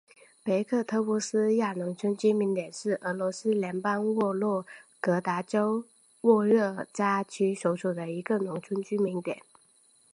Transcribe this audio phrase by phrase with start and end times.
[0.43, 4.65] 别克托夫斯卡亚农村居民点是俄罗斯联邦沃洛
[4.99, 5.85] 格达州
[6.21, 9.43] 沃热加区所属的一个农村居民点。